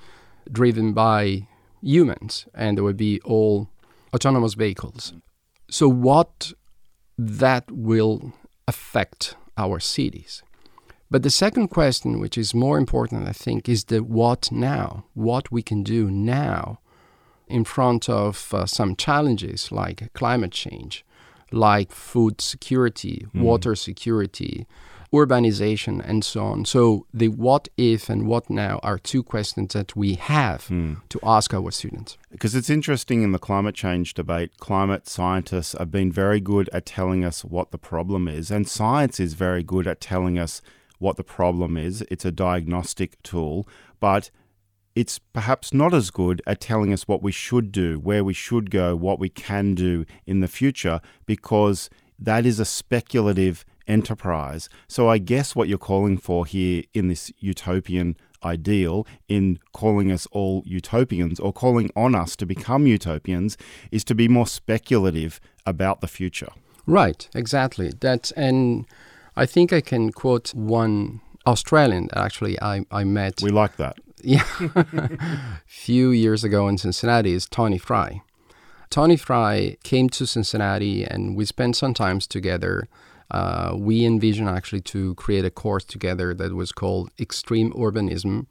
driven 0.52 0.94
by 0.94 1.48
humans, 1.82 2.48
and 2.54 2.78
there 2.78 2.84
would 2.84 2.98
be 2.98 3.20
all 3.22 3.70
autonomous 4.14 4.54
vehicles? 4.54 5.14
So, 5.70 5.88
what 5.90 6.54
that 7.18 7.70
will 7.72 8.34
affect 8.68 9.36
our 9.58 9.80
cities? 9.80 10.44
But 11.10 11.24
the 11.24 11.30
second 11.30 11.70
question, 11.70 12.20
which 12.20 12.38
is 12.38 12.54
more 12.54 12.78
important, 12.78 13.28
I 13.28 13.32
think, 13.32 13.70
is 13.70 13.86
the 13.86 14.04
what 14.04 14.52
now? 14.52 15.06
What 15.14 15.52
we 15.52 15.62
can 15.62 15.82
do 15.84 16.12
now 16.12 16.80
in 17.48 17.64
front 17.64 18.10
of 18.10 18.54
uh, 18.54 18.66
some 18.66 18.96
challenges 18.96 19.72
like 19.72 20.12
climate 20.14 20.52
change, 20.52 21.06
like 21.52 21.92
food 21.92 22.42
security, 22.42 23.28
mm. 23.34 23.42
water 23.42 23.76
security, 23.76 24.68
urbanization, 25.14 26.02
and 26.08 26.24
so 26.24 26.46
on. 26.46 26.66
So, 26.66 27.06
the 27.14 27.30
what 27.30 27.68
if 27.78 28.10
and 28.10 28.28
what 28.28 28.50
now 28.50 28.80
are 28.84 28.98
two 28.98 29.24
questions 29.24 29.74
that 29.74 29.96
we 29.96 30.16
have 30.16 30.68
mm. 30.68 30.98
to 31.10 31.20
ask 31.24 31.54
our 31.54 31.72
students. 31.72 32.18
Because 32.32 32.56
it's 32.56 32.70
interesting 32.70 33.24
in 33.24 33.32
the 33.32 33.40
climate 33.40 33.76
change 33.76 34.14
debate, 34.14 34.58
climate 34.58 35.08
scientists 35.08 35.76
have 35.78 35.92
been 35.92 36.12
very 36.12 36.40
good 36.40 36.70
at 36.74 36.86
telling 36.86 37.24
us 37.24 37.44
what 37.44 37.72
the 37.72 37.78
problem 37.78 38.28
is, 38.28 38.52
and 38.52 38.68
science 38.68 39.20
is 39.20 39.34
very 39.34 39.64
good 39.64 39.88
at 39.88 40.02
telling 40.02 40.38
us 40.38 40.62
what 41.00 41.16
the 41.16 41.24
problem 41.24 41.78
is. 41.78 42.04
It's 42.10 42.26
a 42.26 42.32
diagnostic 42.32 43.22
tool, 43.24 43.68
but 44.00 44.32
it's 44.98 45.20
perhaps 45.20 45.76
not 45.76 45.94
as 45.94 46.10
good 46.10 46.42
at 46.48 46.60
telling 46.60 46.92
us 46.92 47.08
what 47.08 47.22
we 47.22 47.32
should 47.32 47.72
do, 47.72 48.00
where 48.00 48.24
we 48.24 48.34
should 48.34 48.72
go, 48.72 48.96
what 48.96 49.20
we 49.20 49.30
can 49.30 49.76
do 49.76 50.04
in 50.26 50.40
the 50.40 50.48
future, 50.48 51.00
because 51.28 51.88
that 52.18 52.48
is 52.48 52.60
a 52.60 52.66
speculative 52.66 53.64
enterprise. 53.88 54.70
So 54.88 55.08
I 55.08 55.20
guess 55.20 55.56
what 55.56 55.68
you're 55.68 55.78
calling 55.78 56.18
for 56.18 56.48
here 56.48 56.82
in 56.96 57.10
this 57.10 57.32
utopian 57.38 58.18
ideal, 58.44 59.06
in 59.28 59.60
calling 59.72 60.12
us 60.12 60.26
all 60.32 60.64
utopians 60.66 61.40
or 61.40 61.54
calling 61.54 61.92
on 61.96 62.16
us 62.16 62.36
to 62.38 62.48
become 62.48 62.88
utopians, 62.88 63.56
is 63.92 64.04
to 64.06 64.16
be 64.16 64.28
more 64.28 64.48
speculative 64.48 65.40
about 65.68 66.02
the 66.02 66.08
future. 66.08 66.50
Right, 66.88 67.30
exactly. 67.36 67.92
That 68.00 68.32
and 68.36 68.88
I 69.36 69.46
think 69.46 69.72
I 69.72 69.82
can 69.82 70.12
quote 70.12 70.56
one 70.56 71.22
Australian 71.46 72.10
actually 72.16 72.60
I, 72.60 72.84
I 72.90 73.04
met. 73.04 73.44
We 73.44 73.52
like 73.52 73.78
that 73.78 74.00
yeah, 74.24 74.44
few 75.68 76.10
years 76.10 76.44
ago 76.44 76.68
in 76.68 76.78
Cincinnati 76.80 77.34
is 77.34 77.46
Tony 77.46 77.78
Fry. 77.78 78.22
Tony 78.90 79.16
Fry 79.16 79.78
came 79.84 80.10
to 80.10 80.26
Cincinnati 80.26 81.04
and 81.04 81.36
we 81.36 81.46
spent 81.46 81.76
some 81.76 81.94
time 81.94 82.20
together. 82.20 82.88
Uh, 83.30 83.74
we 83.76 84.06
envisioned 84.06 84.50
actually 84.50 84.82
to 84.82 85.14
create 85.16 85.46
a 85.46 85.52
course 85.52 85.84
together 85.84 86.34
that 86.34 86.54
was 86.56 86.72
called 86.72 87.12
Extreme 87.20 87.74
Urbanism. 87.74 88.48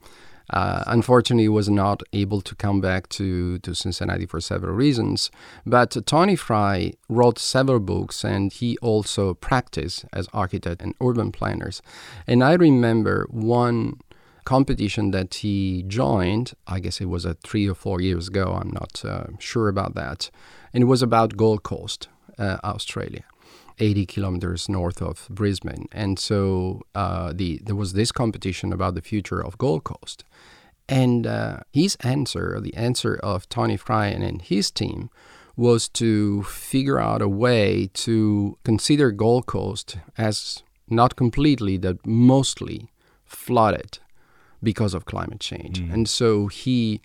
Uh, 0.50 0.85
unfortunately, 0.87 1.49
was 1.49 1.68
not 1.68 2.04
able 2.12 2.40
to 2.40 2.54
come 2.54 2.80
back 2.80 3.08
to, 3.08 3.58
to 3.58 3.75
Cincinnati 3.75 4.26
for 4.26 4.40
several 4.40 4.75
reasons. 4.75 5.30
But 5.64 5.96
Tony 6.06 6.37
Fry 6.37 6.92
wrote 7.08 7.40
several 7.40 7.80
books, 7.80 8.25
and 8.25 8.52
he 8.52 8.78
also 8.78 9.35
practiced 9.35 10.04
as 10.12 10.28
architect 10.32 10.82
and 10.82 10.94
urban 11.02 11.32
planners. 11.32 11.82
And 12.28 12.44
I 12.44 12.52
remember 12.52 13.26
one 13.30 13.99
competition 14.46 15.10
that 15.10 15.34
he 15.34 15.84
joined, 15.86 16.54
I 16.66 16.80
guess 16.80 17.00
it 17.00 17.10
was 17.10 17.26
a 17.26 17.34
three 17.34 17.68
or 17.68 17.74
four 17.74 18.00
years 18.00 18.28
ago, 18.28 18.58
I'm 18.58 18.70
not 18.70 19.04
uh, 19.04 19.26
sure 19.38 19.68
about 19.68 19.94
that, 19.94 20.30
and 20.72 20.82
it 20.82 20.86
was 20.86 21.02
about 21.02 21.36
Gold 21.36 21.62
Coast, 21.62 22.08
uh, 22.38 22.56
Australia. 22.64 23.24
80 23.78 24.06
kilometers 24.06 24.70
north 24.70 25.02
of 25.02 25.28
Brisbane. 25.28 25.86
And 25.92 26.18
so 26.18 26.80
uh, 26.94 27.34
the, 27.34 27.60
there 27.62 27.76
was 27.76 27.92
this 27.92 28.10
competition 28.10 28.72
about 28.72 28.94
the 28.94 29.02
future 29.02 29.38
of 29.38 29.58
Gold 29.58 29.84
Coast. 29.84 30.24
And 30.88 31.26
uh, 31.26 31.58
his 31.74 31.94
answer, 31.96 32.58
the 32.58 32.74
answer 32.74 33.16
of 33.16 33.46
Tony 33.50 33.76
Fry 33.76 34.06
and 34.06 34.40
his 34.40 34.70
team, 34.70 35.10
was 35.56 35.90
to 35.90 36.42
figure 36.44 36.98
out 36.98 37.20
a 37.20 37.28
way 37.28 37.90
to 37.92 38.56
consider 38.64 39.10
Gold 39.10 39.44
Coast 39.44 39.98
as 40.16 40.62
not 40.88 41.14
completely, 41.14 41.76
but 41.76 42.06
mostly 42.06 42.88
flooded 43.26 43.98
because 44.62 44.94
of 44.94 45.04
climate 45.04 45.40
change. 45.40 45.80
Mm. 45.80 45.92
And 45.92 46.08
so 46.08 46.46
he 46.46 47.00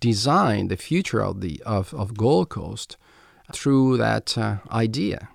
designed 0.00 0.70
the 0.70 0.76
future 0.76 1.22
of 1.22 1.40
the 1.40 1.62
of, 1.64 1.94
of 1.94 2.16
Gold 2.16 2.48
Coast 2.48 2.96
through 3.52 3.96
that 3.98 4.36
uh, 4.36 4.56
idea. 4.70 5.28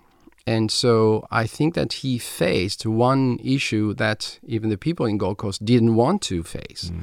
And 0.48 0.72
so 0.72 1.28
I 1.32 1.46
think 1.46 1.76
that 1.76 1.94
he 1.94 2.18
faced 2.18 2.86
one 2.86 3.40
issue 3.44 3.94
that 3.96 4.40
even 4.44 4.70
the 4.70 4.78
people 4.78 5.06
in 5.06 5.18
Gold 5.18 5.38
Coast 5.38 5.64
didn't 5.64 5.96
want 5.96 6.22
to 6.24 6.44
face. 6.44 6.92
Mm. 6.94 7.02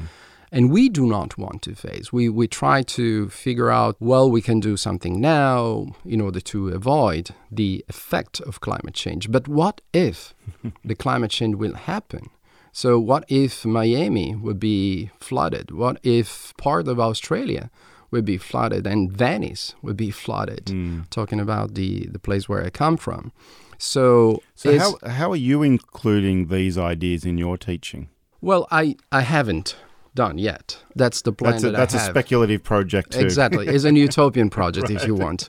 And 0.50 0.70
we 0.70 0.88
do 0.88 1.06
not 1.06 1.36
want 1.36 1.60
to 1.62 1.74
face. 1.74 2.10
We, 2.10 2.28
we 2.30 2.48
try 2.48 2.82
to 2.82 3.28
figure 3.28 3.70
out, 3.70 3.96
well, 4.00 4.30
we 4.30 4.40
can 4.40 4.60
do 4.60 4.78
something 4.78 5.20
now 5.20 5.94
in 6.06 6.20
order 6.22 6.40
to 6.40 6.70
avoid 6.70 7.30
the 7.50 7.84
effect 7.88 8.40
of 8.40 8.60
climate 8.60 8.94
change. 8.94 9.30
But 9.30 9.46
what 9.46 9.82
if 9.92 10.34
the 10.84 10.94
climate 10.94 11.30
change 11.30 11.56
will 11.56 11.74
happen? 11.74 12.30
So, 12.72 12.98
what 12.98 13.24
if 13.28 13.64
Miami 13.64 14.34
would 14.34 14.60
be 14.60 15.10
flooded? 15.20 15.70
What 15.70 15.98
if 16.02 16.54
part 16.56 16.88
of 16.88 17.00
Australia 17.00 17.70
would 18.10 18.24
be 18.24 18.38
flooded 18.38 18.86
and 18.86 19.12
Venice 19.12 19.74
would 19.82 19.96
be 19.96 20.10
flooded? 20.10 20.66
Mm. 20.66 21.08
Talking 21.10 21.40
about 21.40 21.74
the, 21.74 22.06
the 22.06 22.18
place 22.18 22.48
where 22.48 22.64
I 22.64 22.70
come 22.70 22.96
from. 22.96 23.32
So, 23.78 24.42
so 24.54 24.76
how, 24.78 24.98
how 25.08 25.30
are 25.30 25.36
you 25.36 25.62
including 25.62 26.48
these 26.48 26.76
ideas 26.76 27.24
in 27.24 27.38
your 27.38 27.56
teaching? 27.56 28.08
Well, 28.40 28.66
I, 28.70 28.96
I 29.10 29.22
haven't 29.22 29.76
done 30.18 30.36
yet. 30.36 30.76
That's 30.96 31.22
the 31.22 31.32
plan. 31.32 31.52
That's 31.52 31.64
a, 31.64 31.70
that 31.70 31.76
that's 31.76 31.94
a 31.94 32.00
speculative 32.00 32.64
project 32.64 33.12
too. 33.12 33.20
Exactly, 33.20 33.68
it's 33.68 33.84
an 33.84 33.94
utopian 34.08 34.50
project 34.50 34.88
right. 34.88 34.96
if 34.96 35.06
you 35.06 35.14
want, 35.14 35.48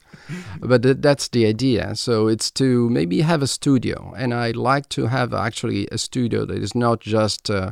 but 0.60 0.84
th- 0.84 0.98
that's 1.00 1.28
the 1.30 1.48
idea. 1.48 1.96
So 1.96 2.28
it's 2.28 2.52
to 2.52 2.88
maybe 2.90 3.22
have 3.22 3.42
a 3.42 3.48
studio, 3.48 4.14
and 4.16 4.32
I 4.32 4.52
like 4.52 4.88
to 4.90 5.08
have 5.08 5.34
actually 5.34 5.88
a 5.92 5.98
studio 5.98 6.46
that 6.46 6.58
is 6.58 6.76
not 6.76 7.00
just. 7.02 7.50
Uh, 7.50 7.72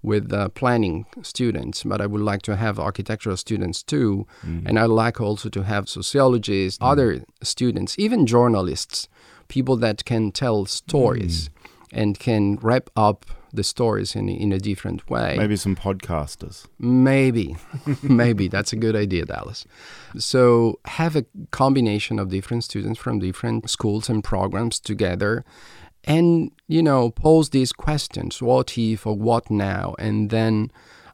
with 0.00 0.32
uh, 0.32 0.48
planning 0.50 1.06
students, 1.22 1.82
but 1.82 2.00
I 2.00 2.06
would 2.06 2.20
like 2.20 2.42
to 2.42 2.54
have 2.54 2.78
architectural 2.78 3.36
students 3.36 3.82
too. 3.82 4.28
Mm. 4.46 4.62
And 4.66 4.78
I 4.78 4.84
like 4.84 5.20
also 5.20 5.48
to 5.48 5.62
have 5.64 5.88
sociologists, 5.88 6.78
mm. 6.78 6.88
other 6.92 7.24
students, 7.42 7.98
even 7.98 8.24
journalists, 8.24 9.08
people 9.48 9.76
that 9.78 10.04
can 10.04 10.30
tell 10.30 10.66
stories 10.66 11.48
mm. 11.48 11.52
and 12.00 12.16
can 12.16 12.58
wrap 12.62 12.90
up 12.94 13.26
the 13.52 13.64
stories 13.64 14.14
in 14.14 14.28
in 14.28 14.52
a 14.52 14.58
different 14.58 15.08
way. 15.08 15.34
Maybe 15.36 15.56
some 15.56 15.76
podcasters. 15.76 16.66
Maybe, 16.78 17.56
maybe 18.02 18.48
that's 18.48 18.72
a 18.72 18.76
good 18.76 18.96
idea, 18.96 19.24
Dallas. 19.24 19.66
So 20.18 20.80
have 20.84 21.16
a 21.16 21.24
combination 21.50 22.18
of 22.18 22.28
different 22.28 22.64
students 22.64 22.98
from 22.98 23.18
different 23.18 23.70
schools 23.70 24.08
and 24.08 24.22
programs 24.22 24.80
together, 24.80 25.44
and 26.04 26.50
you 26.66 26.82
know 26.82 27.10
pose 27.10 27.50
these 27.50 27.72
questions: 27.72 28.42
what 28.42 28.76
if 28.76 29.06
or 29.06 29.16
what 29.16 29.50
now, 29.50 29.94
and 29.98 30.30
then 30.30 30.70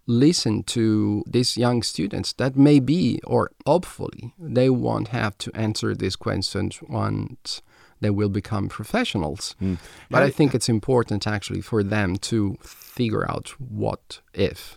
listen 0.07 0.63
to 0.63 1.25
these 1.27 1.57
young 1.57 1.83
students 1.83 2.35
that 2.35 2.57
may 2.57 2.79
be 2.79 3.19
or 3.25 3.51
hopefully 3.67 4.35
they 4.39 4.69
won't 4.69 5.09
have 5.09 5.37
to 5.39 5.51
answer 5.55 5.95
these 5.95 6.15
questions 6.15 6.81
once 6.83 7.63
they 8.05 8.11
will 8.11 8.29
become 8.29 8.69
professionals. 8.69 9.57
Mm. 9.63 9.79
But 10.11 10.23
I 10.23 10.31
think 10.31 10.55
it's 10.55 10.69
important 10.69 11.27
actually 11.27 11.63
for 11.63 11.83
them 11.83 12.17
to 12.17 12.59
figure 12.61 13.29
out 13.31 13.49
what 13.59 14.21
if. 14.35 14.77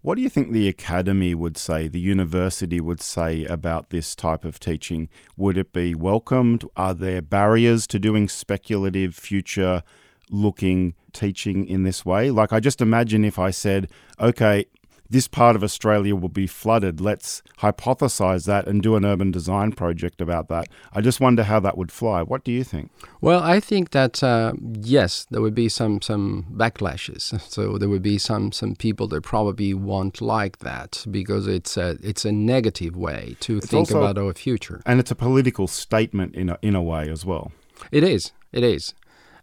What 0.00 0.16
do 0.16 0.22
you 0.22 0.28
think 0.28 0.50
the 0.50 0.66
academy 0.66 1.32
would 1.32 1.56
say, 1.56 1.86
the 1.86 2.00
university 2.00 2.80
would 2.80 3.00
say 3.00 3.44
about 3.44 3.90
this 3.90 4.16
type 4.16 4.44
of 4.44 4.58
teaching? 4.58 5.08
Would 5.36 5.56
it 5.56 5.72
be 5.72 5.94
welcomed? 5.94 6.64
Are 6.76 6.92
there 6.92 7.22
barriers 7.22 7.86
to 7.88 8.00
doing 8.00 8.28
speculative, 8.28 9.14
future 9.14 9.84
looking 10.28 10.94
teaching 11.12 11.68
in 11.68 11.84
this 11.84 12.04
way? 12.04 12.32
Like, 12.32 12.52
I 12.52 12.58
just 12.58 12.80
imagine 12.80 13.24
if 13.24 13.38
I 13.38 13.52
said, 13.52 13.88
okay, 14.18 14.64
this 15.12 15.28
part 15.28 15.54
of 15.54 15.62
Australia 15.62 16.16
will 16.16 16.30
be 16.30 16.46
flooded. 16.46 17.00
Let's 17.00 17.42
hypothesize 17.58 18.46
that 18.46 18.66
and 18.66 18.82
do 18.82 18.96
an 18.96 19.04
urban 19.04 19.30
design 19.30 19.72
project 19.72 20.20
about 20.20 20.48
that. 20.48 20.68
I 20.92 21.02
just 21.02 21.20
wonder 21.20 21.44
how 21.44 21.60
that 21.60 21.76
would 21.76 21.92
fly. 21.92 22.22
What 22.22 22.44
do 22.44 22.50
you 22.50 22.64
think? 22.64 22.90
Well, 23.20 23.42
I 23.42 23.60
think 23.60 23.90
that 23.90 24.22
uh, 24.22 24.54
yes, 24.80 25.26
there 25.30 25.42
would 25.42 25.54
be 25.54 25.68
some 25.68 26.00
some 26.00 26.46
backlashes. 26.52 27.22
So 27.52 27.76
there 27.76 27.88
would 27.88 28.02
be 28.02 28.18
some 28.18 28.50
some 28.50 28.74
people 28.74 29.06
that 29.08 29.22
probably 29.22 29.74
won't 29.74 30.22
like 30.22 30.60
that 30.60 31.04
because 31.10 31.46
it's 31.46 31.76
a 31.76 31.98
it's 32.02 32.24
a 32.24 32.32
negative 32.32 32.96
way 32.96 33.36
to 33.40 33.58
it's 33.58 33.66
think 33.66 33.90
also, 33.90 33.98
about 33.98 34.16
our 34.16 34.32
future, 34.32 34.80
and 34.86 34.98
it's 34.98 35.10
a 35.10 35.14
political 35.14 35.66
statement 35.66 36.34
in 36.34 36.48
a, 36.48 36.58
in 36.62 36.74
a 36.74 36.82
way 36.82 37.10
as 37.10 37.26
well. 37.26 37.52
It 37.90 38.04
is. 38.04 38.32
It 38.52 38.64
is. 38.64 38.94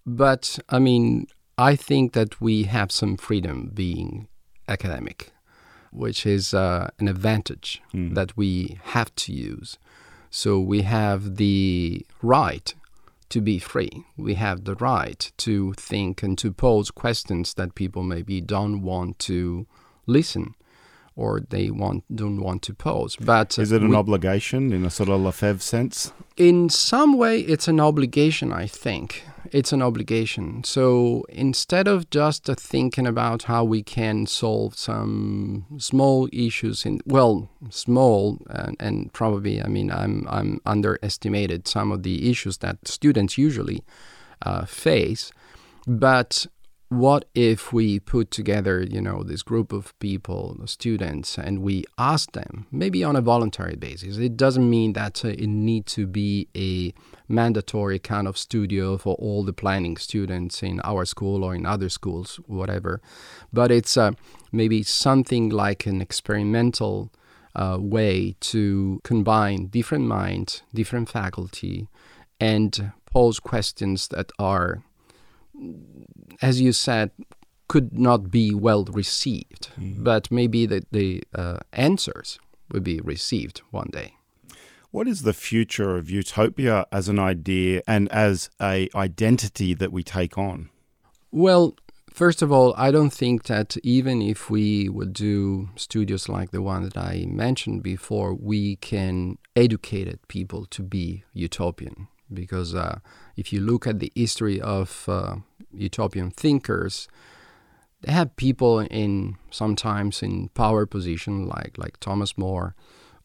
But 0.06 0.58
I 0.70 0.80
mean, 0.80 1.28
I 1.58 1.76
think 1.76 2.14
that 2.14 2.42
we 2.42 2.64
have 2.64 2.92
some 2.92 3.18
freedom 3.18 3.72
being 3.74 4.28
academic, 4.68 5.32
which 5.92 6.26
is 6.26 6.54
uh, 6.54 6.90
an 7.00 7.08
advantage 7.08 7.82
Mm. 7.94 8.14
that 8.16 8.36
we 8.38 8.78
have 8.84 9.14
to 9.16 9.34
use. 9.34 9.78
So 10.30 10.60
we 10.60 10.82
have 10.84 11.36
the 11.38 12.06
right 12.22 12.74
to 13.30 13.42
be 13.42 13.60
free. 13.60 14.06
We 14.18 14.36
have 14.36 14.64
the 14.66 14.76
right 14.76 15.32
to 15.38 15.74
think 15.74 16.24
and 16.24 16.38
to 16.38 16.52
pose 16.52 16.92
questions 16.92 17.54
that 17.56 17.76
people 17.76 18.04
maybe 18.04 18.42
don't 18.42 18.82
want 18.82 19.18
to 19.20 19.66
listen 20.06 20.56
or 21.16 21.42
they 21.50 21.70
want 21.70 22.04
don't 22.16 22.42
want 22.42 22.62
to 22.64 22.74
pose. 22.74 23.16
But 23.18 23.58
Is 23.60 23.72
it 23.72 23.82
an 23.82 23.90
we- 23.90 23.96
obligation 23.96 24.72
in 24.72 24.86
a 24.86 24.90
sort 24.90 25.10
of 25.10 25.22
Lefebvre 25.22 25.62
sense? 25.62 26.12
in 26.38 26.70
some 26.70 27.18
way 27.18 27.42
it's 27.42 27.68
an 27.68 27.80
obligation 27.82 28.54
i 28.54 28.66
think 28.66 29.24
it's 29.52 29.74
an 29.74 29.82
obligation. 29.82 30.64
So 30.64 31.26
instead 31.30 31.88
of 31.88 32.10
just 32.10 32.50
uh, 32.50 32.56
thinking 32.56 33.08
about 33.08 33.44
how 33.44 33.64
we 33.64 33.84
can 33.84 34.26
solve 34.26 34.76
some 34.76 35.66
small 35.78 36.30
issues 36.32 36.86
in 36.86 37.02
well 37.06 37.50
small 37.70 38.40
and, 38.50 38.76
and 38.80 39.14
probably 39.14 39.62
i 39.62 39.68
mean 39.68 39.92
i'm 39.92 40.26
i'm 40.30 40.60
underestimated 40.66 41.68
some 41.68 41.92
of 41.92 42.04
the 42.04 42.30
issues 42.30 42.58
that 42.58 42.88
students 42.88 43.38
usually 43.38 43.84
uh, 44.42 44.66
face 44.66 45.32
but 45.88 46.48
what 46.90 47.26
if 47.36 47.72
we 47.72 48.00
put 48.00 48.32
together, 48.32 48.82
you 48.82 49.00
know, 49.00 49.22
this 49.22 49.44
group 49.44 49.72
of 49.72 49.98
people, 50.00 50.58
students, 50.66 51.38
and 51.38 51.62
we 51.62 51.86
ask 52.00 52.32
them, 52.32 52.66
maybe 52.72 53.04
on 53.04 53.16
a 53.16 53.22
voluntary 53.22 53.76
basis? 53.76 54.18
It 54.18 54.36
doesn't 54.36 54.68
mean 54.68 54.94
that 54.94 55.24
uh, 55.24 55.30
it 55.30 55.48
need 55.48 55.86
to 55.88 56.08
be 56.08 56.48
a 56.58 56.92
mandatory 57.32 58.00
kind 58.00 58.28
of 58.28 58.40
studio 58.40 58.98
for 58.98 59.14
all 59.16 59.44
the 59.44 59.54
planning 59.54 59.98
students 59.98 60.64
in 60.64 60.82
our 60.84 61.06
school 61.06 61.44
or 61.44 61.54
in 61.54 61.68
other 61.68 61.90
schools, 61.90 62.40
whatever. 62.48 63.02
But 63.54 63.70
it's 63.70 63.96
uh, 63.96 64.14
maybe 64.52 64.82
something 64.82 65.50
like 65.50 65.86
an 65.86 66.02
experimental 66.02 67.12
uh, 67.56 67.78
way 67.80 68.36
to 68.40 69.00
combine 69.04 69.68
different 69.68 70.06
minds, 70.06 70.64
different 70.74 71.08
faculty, 71.08 71.88
and 72.40 72.94
pose 73.06 73.40
questions 73.40 74.08
that 74.08 74.32
are 74.40 74.82
as 76.42 76.62
you 76.62 76.72
said, 76.72 77.12
could 77.68 77.98
not 77.98 78.32
be 78.32 78.54
well 78.54 78.84
received, 78.86 79.70
but 79.78 80.32
maybe 80.32 80.66
the, 80.66 80.84
the 80.92 81.24
uh, 81.36 81.58
answers 81.72 82.40
will 82.72 82.82
be 82.82 83.00
received 83.00 83.62
one 83.72 83.90
day. 83.92 84.14
What 84.92 85.08
is 85.08 85.22
the 85.22 85.34
future 85.34 85.96
of 85.98 86.10
utopia 86.10 86.88
as 86.92 87.08
an 87.10 87.20
idea 87.20 87.84
and 87.88 88.12
as 88.12 88.50
a 88.60 88.90
identity 88.96 89.76
that 89.76 89.92
we 89.92 90.02
take 90.02 90.36
on? 90.36 90.70
Well, 91.32 91.76
first 92.12 92.42
of 92.42 92.52
all, 92.52 92.74
I 92.76 92.90
don't 92.90 93.14
think 93.14 93.44
that 93.44 93.78
even 93.84 94.20
if 94.24 94.50
we 94.50 94.90
would 94.90 95.14
do 95.14 95.70
studios 95.76 96.28
like 96.28 96.50
the 96.50 96.64
one 96.64 96.84
that 96.84 96.98
I 96.98 97.26
mentioned 97.28 97.84
before, 97.84 98.34
we 98.34 98.78
can 98.78 99.38
educate 99.56 100.28
people 100.28 100.66
to 100.66 100.82
be 100.82 101.24
utopian. 101.34 102.08
Because 102.32 102.74
uh, 102.74 103.00
if 103.36 103.54
you 103.54 103.60
look 103.60 103.86
at 103.86 104.00
the 104.00 104.12
history 104.16 104.60
of 104.60 105.06
uh, 105.08 105.38
utopian 105.74 106.32
thinkers, 106.32 107.08
they 108.02 108.12
have 108.12 108.36
people 108.36 108.80
in 108.80 109.36
sometimes 109.52 110.24
in 110.24 110.50
power 110.50 110.86
position 110.86 111.48
like 111.48 111.78
like 111.78 112.00
Thomas 112.00 112.38
More 112.38 112.76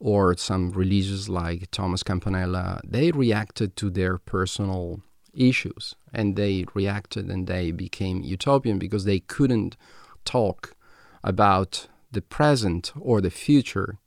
or 0.00 0.36
some 0.36 0.72
religious 0.72 1.28
like 1.28 1.70
Thomas 1.70 2.02
Campanella. 2.02 2.80
They 2.84 3.12
reacted 3.12 3.76
to 3.76 3.90
their 3.90 4.18
personal 4.18 5.00
issues 5.32 5.94
and 6.12 6.36
they 6.36 6.64
reacted 6.74 7.30
and 7.30 7.46
they 7.46 7.70
became 7.70 8.22
utopian 8.22 8.78
because 8.78 9.04
they 9.04 9.20
couldn't 9.20 9.76
talk 10.24 10.74
about 11.22 11.88
the 12.12 12.22
present 12.22 12.92
or 13.00 13.20
the 13.20 13.30
future 13.30 13.98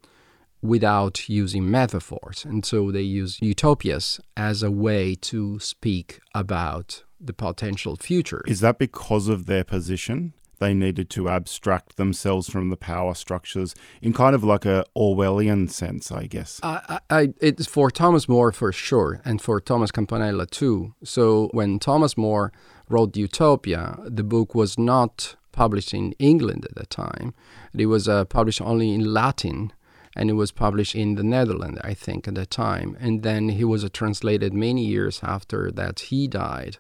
without 0.61 1.29
using 1.29 1.69
metaphors. 1.69 2.45
And 2.45 2.65
so 2.65 2.91
they 2.91 3.01
use 3.01 3.39
utopias 3.41 4.19
as 4.35 4.63
a 4.63 4.71
way 4.71 5.15
to 5.15 5.59
speak 5.59 6.19
about 6.33 7.03
the 7.19 7.33
potential 7.33 7.95
future. 7.95 8.43
Is 8.47 8.59
that 8.61 8.77
because 8.77 9.27
of 9.27 9.45
their 9.45 9.63
position? 9.63 10.33
They 10.59 10.73
needed 10.73 11.09
to 11.11 11.29
abstract 11.29 11.97
themselves 11.97 12.49
from 12.49 12.69
the 12.69 12.77
power 12.77 13.13
structures 13.13 13.75
in 14.01 14.13
kind 14.13 14.33
of 14.33 14.43
like 14.43 14.65
a 14.65 14.85
Orwellian 14.95 15.69
sense, 15.69 16.11
I 16.11 16.25
guess. 16.25 16.59
I, 16.63 16.99
I, 17.09 17.33
it's 17.39 17.67
for 17.67 17.91
Thomas 17.91 18.27
More 18.27 18.51
for 18.51 18.71
sure, 18.71 19.21
and 19.23 19.39
for 19.39 19.59
Thomas 19.59 19.91
Campanella 19.91 20.47
too. 20.47 20.95
So 21.03 21.49
when 21.51 21.77
Thomas 21.77 22.17
More 22.17 22.51
wrote 22.89 23.15
Utopia, 23.15 23.99
the 24.03 24.23
book 24.23 24.55
was 24.55 24.79
not 24.79 25.35
published 25.51 25.93
in 25.93 26.13
England 26.13 26.65
at 26.65 26.75
the 26.75 26.85
time. 26.87 27.33
It 27.73 27.87
was 27.87 28.07
uh, 28.07 28.25
published 28.25 28.61
only 28.61 28.93
in 28.93 29.13
Latin, 29.13 29.73
and 30.15 30.29
it 30.29 30.33
was 30.33 30.51
published 30.51 30.95
in 30.95 31.15
the 31.15 31.23
Netherlands, 31.23 31.79
I 31.83 31.93
think, 31.93 32.27
at 32.27 32.35
the 32.35 32.45
time. 32.45 32.97
And 32.99 33.23
then 33.23 33.49
he 33.49 33.63
was 33.63 33.87
translated 33.91 34.53
many 34.53 34.85
years 34.85 35.19
after 35.23 35.71
that 35.71 35.99
he 35.99 36.27
died, 36.27 36.77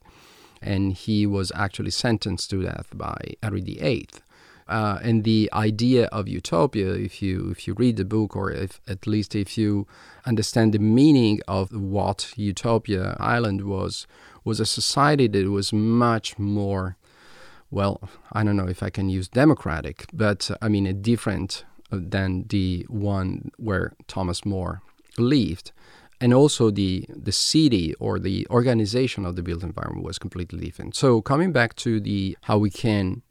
and 0.61 0.93
he 0.93 1.25
was 1.25 1.51
actually 1.55 1.91
sentenced 1.91 2.49
to 2.49 2.63
death 2.63 2.87
by 2.93 3.17
Henry 3.43 3.61
VIII. 3.61 4.07
Uh, 4.67 4.99
and 5.01 5.23
the 5.23 5.49
idea 5.53 6.07
of 6.07 6.27
utopia, 6.27 6.91
if 6.93 7.21
you 7.21 7.49
if 7.51 7.67
you 7.67 7.73
read 7.73 7.95
the 7.95 8.03
book, 8.03 8.35
or 8.35 8.51
if 8.51 8.81
at 8.87 9.07
least 9.07 9.33
if 9.33 9.57
you 9.57 9.87
understand 10.25 10.73
the 10.73 10.79
meaning 10.79 11.39
of 11.47 11.71
what 11.71 12.33
Utopia 12.35 13.15
Island 13.17 13.65
was, 13.65 14.07
was 14.43 14.59
a 14.59 14.65
society 14.65 15.27
that 15.27 15.49
was 15.49 15.71
much 15.71 16.37
more, 16.37 16.97
well, 17.71 18.09
I 18.33 18.43
don't 18.43 18.57
know 18.57 18.67
if 18.67 18.83
I 18.83 18.89
can 18.89 19.09
use 19.09 19.29
democratic, 19.29 20.05
but 20.11 20.51
uh, 20.51 20.57
I 20.61 20.67
mean 20.67 20.85
a 20.85 20.93
different 20.93 21.63
than 21.89 22.45
the 22.49 22.85
one 22.89 23.51
where 23.57 23.93
Thomas 24.07 24.45
More 24.45 24.81
lived 25.17 25.71
and 26.19 26.33
also 26.33 26.71
the 26.71 27.05
the 27.09 27.31
city 27.31 27.93
or 27.95 28.19
the 28.19 28.47
organization 28.49 29.25
of 29.25 29.35
the 29.35 29.43
built 29.43 29.63
environment 29.63 30.05
was 30.05 30.17
completely 30.17 30.59
different. 30.59 30.95
So 30.95 31.21
coming 31.21 31.51
back 31.51 31.75
to 31.77 31.99
the 31.99 32.37
how 32.43 32.57
we 32.57 32.69
can 32.69 33.21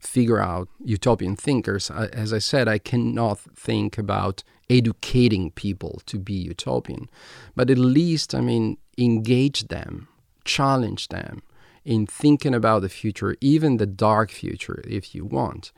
figure 0.00 0.40
out 0.40 0.68
utopian 0.84 1.36
thinkers, 1.36 1.90
as 1.90 2.32
I 2.32 2.38
said, 2.38 2.68
I 2.68 2.78
cannot 2.78 3.38
think 3.38 3.98
about 3.98 4.44
educating 4.70 5.50
people 5.52 6.00
to 6.06 6.18
be 6.18 6.34
utopian, 6.34 7.08
but 7.54 7.70
at 7.70 7.78
least 7.78 8.34
I 8.34 8.40
mean 8.40 8.78
engage 8.98 9.68
them, 9.68 10.08
challenge 10.44 11.08
them 11.08 11.42
in 11.84 12.06
thinking 12.06 12.54
about 12.54 12.82
the 12.82 12.88
future, 12.88 13.36
even 13.40 13.76
the 13.76 13.86
dark 13.86 14.30
future, 14.30 14.82
if 14.86 15.14
you 15.14 15.24
want. 15.24 15.72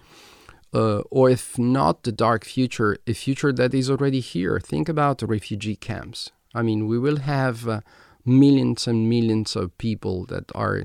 Uh, 0.74 0.98
or 1.10 1.30
if 1.30 1.58
not 1.58 2.02
the 2.02 2.12
dark 2.12 2.44
future, 2.44 2.98
a 3.06 3.14
future 3.14 3.52
that 3.52 3.72
is 3.72 3.90
already 3.90 4.20
here. 4.20 4.60
Think 4.60 4.88
about 4.88 5.18
the 5.18 5.26
refugee 5.26 5.76
camps. 5.76 6.30
I 6.54 6.62
mean, 6.62 6.86
we 6.86 6.98
will 6.98 7.18
have 7.18 7.66
uh, 7.66 7.80
millions 8.24 8.86
and 8.86 9.08
millions 9.08 9.56
of 9.56 9.76
people 9.78 10.26
that 10.26 10.44
are 10.54 10.84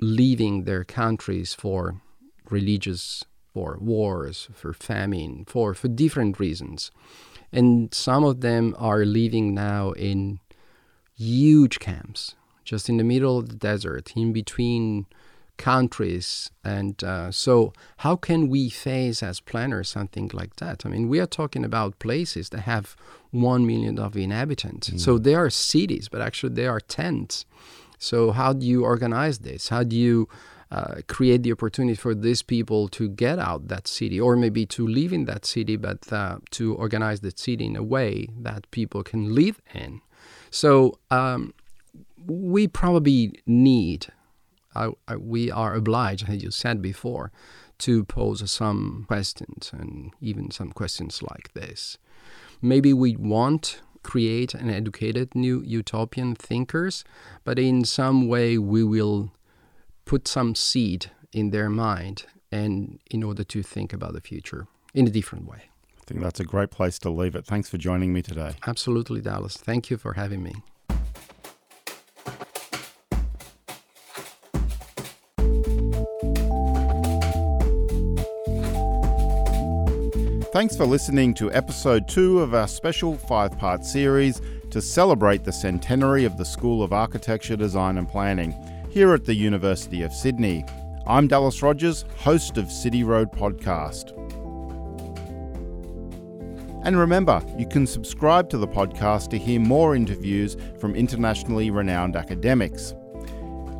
leaving 0.00 0.64
their 0.64 0.82
countries 0.82 1.54
for 1.54 2.00
religious, 2.50 3.24
for 3.54 3.78
wars, 3.80 4.48
for 4.54 4.72
famine, 4.72 5.44
for, 5.46 5.74
for 5.74 5.88
different 5.88 6.40
reasons. 6.40 6.90
And 7.52 7.94
some 7.94 8.24
of 8.24 8.40
them 8.40 8.74
are 8.78 9.04
living 9.04 9.54
now 9.54 9.92
in 9.92 10.40
huge 11.16 11.78
camps, 11.78 12.34
just 12.64 12.88
in 12.88 12.96
the 12.96 13.04
middle 13.04 13.38
of 13.38 13.48
the 13.48 13.56
desert, 13.56 14.12
in 14.16 14.32
between 14.32 15.06
countries. 15.56 16.50
And 16.64 17.02
uh, 17.04 17.30
so, 17.30 17.72
how 17.98 18.16
can 18.16 18.48
we 18.48 18.68
face 18.68 19.22
as 19.22 19.40
planners 19.40 19.88
something 19.88 20.30
like 20.32 20.56
that? 20.56 20.84
I 20.84 20.88
mean, 20.88 21.08
we 21.08 21.20
are 21.20 21.26
talking 21.26 21.64
about 21.64 21.98
places 21.98 22.48
that 22.50 22.60
have 22.60 22.96
1 23.30 23.66
million 23.66 23.98
of 23.98 24.16
inhabitants. 24.16 24.90
Mm. 24.90 25.00
So, 25.00 25.18
they 25.18 25.34
are 25.34 25.50
cities, 25.50 26.08
but 26.08 26.20
actually, 26.20 26.54
they 26.54 26.66
are 26.66 26.80
tents. 26.80 27.46
So, 27.98 28.32
how 28.32 28.52
do 28.52 28.66
you 28.66 28.84
organize 28.84 29.40
this? 29.40 29.68
How 29.68 29.84
do 29.84 29.96
you 29.96 30.28
uh, 30.70 31.02
create 31.06 31.42
the 31.42 31.52
opportunity 31.52 31.94
for 31.94 32.14
these 32.14 32.42
people 32.42 32.88
to 32.88 33.08
get 33.08 33.38
out 33.38 33.68
that 33.68 33.86
city 33.86 34.18
or 34.18 34.36
maybe 34.36 34.64
to 34.66 34.86
live 34.86 35.12
in 35.12 35.26
that 35.26 35.44
city, 35.44 35.76
but 35.76 36.12
uh, 36.12 36.38
to 36.50 36.74
organize 36.74 37.20
the 37.20 37.32
city 37.34 37.66
in 37.66 37.76
a 37.76 37.82
way 37.82 38.28
that 38.40 38.70
people 38.70 39.02
can 39.02 39.34
live 39.34 39.60
in? 39.74 40.00
So, 40.50 40.98
um, 41.10 41.54
we 42.26 42.68
probably 42.68 43.32
need 43.46 44.06
I, 44.74 44.90
I, 45.08 45.16
we 45.16 45.50
are 45.50 45.74
obliged, 45.74 46.28
as 46.28 46.42
you 46.42 46.50
said 46.50 46.82
before, 46.82 47.32
to 47.78 48.04
pose 48.04 48.50
some 48.50 49.04
questions 49.08 49.70
and 49.72 50.12
even 50.20 50.50
some 50.50 50.72
questions 50.72 51.22
like 51.22 51.52
this. 51.54 51.98
Maybe 52.60 52.92
we 52.92 53.16
want 53.16 53.80
create 54.02 54.54
and 54.54 54.70
educated 54.70 55.34
new 55.34 55.62
utopian 55.64 56.34
thinkers, 56.34 57.04
but 57.44 57.58
in 57.58 57.84
some 57.84 58.28
way 58.28 58.58
we 58.58 58.84
will 58.84 59.32
put 60.04 60.26
some 60.28 60.54
seed 60.54 61.10
in 61.32 61.50
their 61.50 61.70
mind 61.70 62.24
and 62.50 62.98
in 63.10 63.22
order 63.22 63.44
to 63.44 63.62
think 63.62 63.92
about 63.92 64.12
the 64.12 64.20
future 64.20 64.66
in 64.94 65.06
a 65.06 65.10
different 65.10 65.48
way. 65.48 65.70
I 66.00 66.04
think 66.04 66.20
that's 66.20 66.40
a 66.40 66.44
great 66.44 66.70
place 66.70 66.98
to 67.00 67.10
leave 67.10 67.34
it. 67.36 67.46
Thanks 67.46 67.70
for 67.70 67.78
joining 67.78 68.12
me 68.12 68.22
today. 68.22 68.56
Absolutely, 68.66 69.20
Dallas. 69.20 69.56
Thank 69.56 69.88
you 69.88 69.96
for 69.96 70.14
having 70.14 70.42
me. 70.42 70.54
Thanks 80.52 80.76
for 80.76 80.84
listening 80.84 81.32
to 81.34 81.52
episode 81.54 82.06
two 82.06 82.40
of 82.40 82.52
our 82.52 82.68
special 82.68 83.16
five 83.16 83.58
part 83.58 83.86
series 83.86 84.42
to 84.68 84.82
celebrate 84.82 85.44
the 85.44 85.52
centenary 85.52 86.26
of 86.26 86.36
the 86.36 86.44
School 86.44 86.82
of 86.82 86.92
Architecture, 86.92 87.56
Design 87.56 87.96
and 87.96 88.06
Planning 88.06 88.54
here 88.90 89.14
at 89.14 89.24
the 89.24 89.32
University 89.32 90.02
of 90.02 90.12
Sydney. 90.12 90.66
I'm 91.06 91.26
Dallas 91.26 91.62
Rogers, 91.62 92.04
host 92.18 92.58
of 92.58 92.70
City 92.70 93.02
Road 93.02 93.32
Podcast. 93.32 94.10
And 96.84 96.98
remember, 96.98 97.40
you 97.56 97.66
can 97.66 97.86
subscribe 97.86 98.50
to 98.50 98.58
the 98.58 98.68
podcast 98.68 99.30
to 99.30 99.38
hear 99.38 99.58
more 99.58 99.96
interviews 99.96 100.58
from 100.78 100.94
internationally 100.94 101.70
renowned 101.70 102.14
academics. 102.14 102.92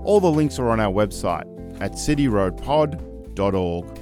All 0.05 0.21
the 0.21 0.31
links 0.31 0.59
are 0.59 0.71
on 0.71 0.81
our 0.81 0.91
website 0.91 1.45
at 1.83 1.93
cityroadpod.org. 1.93 4.02